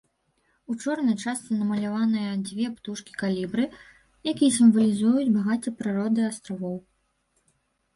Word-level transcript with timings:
У 0.69 0.77
чорнай 0.83 1.17
частцы 1.23 1.51
намаляваныя 1.59 2.31
дзве 2.49 2.67
птушкі 2.79 3.11
калібры, 3.25 3.69
якія 4.35 4.51
сімвалізуюць 4.59 5.31
багацце 5.41 5.79
прыроды 5.81 6.21
астравоў. 6.35 6.79